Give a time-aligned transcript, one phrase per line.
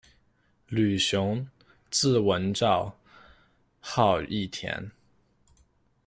[0.65, 1.47] 吕熊，
[1.91, 2.97] 字文兆，
[3.79, 4.89] 号逸田。